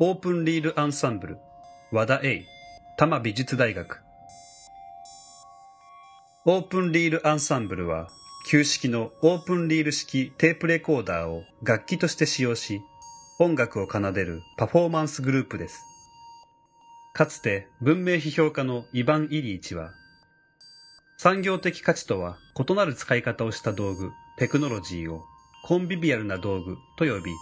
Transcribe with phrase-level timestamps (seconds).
[0.00, 1.38] オープンリールアンサンブル
[1.90, 2.46] 和田栄
[2.96, 3.98] 多摩美術大学。
[6.46, 8.06] オープンリールアンサンブルは
[8.48, 12.80] 旧式のオープンリール式テープレコーダーを楽器として使用し
[13.40, 15.82] 音楽を奏でるパフォーマンスグループです。
[17.12, 19.90] かつて文明批評家のイヴァン・イリーチは
[21.16, 25.24] 産業的価値とは異なる使い方をした道具、テクノロジーを
[25.64, 27.32] コンビビアルな道具と呼び、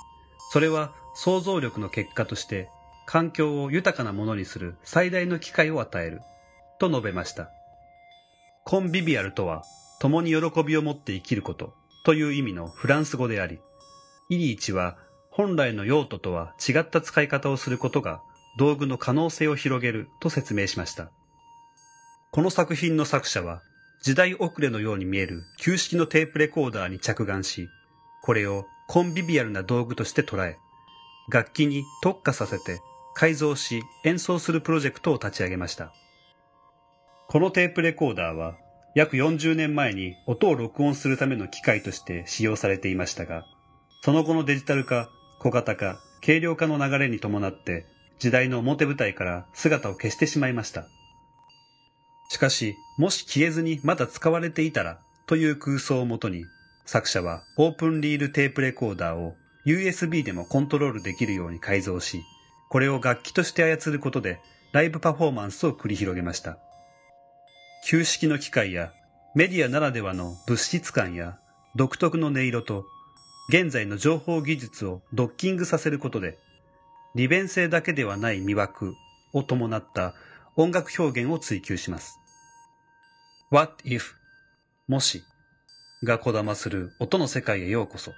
[0.52, 2.68] それは想像力の結果として
[3.06, 6.20] 環境を豊かなものにする最大の機会を与える
[6.78, 7.50] と述べました。
[8.64, 9.64] コンビビアルとは
[9.98, 11.72] 共に喜びを持って生きること
[12.04, 13.60] という意味のフランス語であり、
[14.28, 14.98] イリーチは
[15.30, 18.20] 本来の用途とは違った使い方をすることが
[18.58, 21.10] 道具の可能性を広げると説明しました。
[22.30, 23.62] この作品の作者は
[24.02, 27.68] 時代遅れのように見える旧式のテープレコーダーに着眼し、
[28.22, 30.58] これをコンビビアルな道具として捉え、
[31.28, 32.80] 楽器に特化させて
[33.14, 35.92] 改造し演奏するプロジェクトを立ち上げました。
[37.28, 38.56] このテープレコーダーは
[38.94, 43.44] 約40年前に音を録音するための機械として使用されていましたが、
[44.02, 47.86] その後のデジタル化、小型化、軽量化の流れに伴って
[48.18, 50.86] 時代の表舞台から姿を消してしまいました。
[52.28, 56.44] しかし、もし消えずにまだ使われていたらという空想をもとに、
[56.84, 59.34] 作者はオープンリールテープレコーダーを
[59.66, 62.22] USB でもコントロールできるように改造し、
[62.70, 64.40] これを楽器として操ることで
[64.72, 66.58] ライブパフォーマンスを繰り広げました。
[67.84, 68.92] 旧式の機械や
[69.34, 71.38] メディアならではの物質感や
[71.74, 72.86] 独特の音色と
[73.48, 76.38] 現在の情報技術をドッキングさせることで
[77.14, 78.94] 利便性だけではない魅惑
[79.32, 80.14] を伴った
[80.56, 82.18] 音楽表現を追求します。
[83.50, 84.02] What if
[84.88, 85.22] もし
[86.02, 88.12] がこだまする音の世界へようこそ。